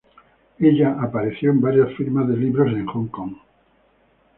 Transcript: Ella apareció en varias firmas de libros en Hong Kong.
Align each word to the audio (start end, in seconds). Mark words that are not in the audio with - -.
Ella 0.57 0.97
apareció 0.99 1.51
en 1.51 1.61
varias 1.61 1.93
firmas 1.93 2.27
de 2.27 2.35
libros 2.35 2.73
en 2.73 2.87
Hong 2.87 3.07
Kong. 3.09 3.35